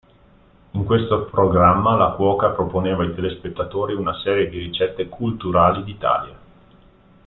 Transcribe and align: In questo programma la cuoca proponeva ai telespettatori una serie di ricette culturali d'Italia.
In 0.71 0.83
questo 0.83 1.25
programma 1.25 1.95
la 1.95 2.13
cuoca 2.13 2.49
proponeva 2.49 3.03
ai 3.03 3.13
telespettatori 3.13 3.93
una 3.93 4.19
serie 4.23 4.49
di 4.49 4.57
ricette 4.57 5.07
culturali 5.07 5.83
d'Italia. 5.83 6.35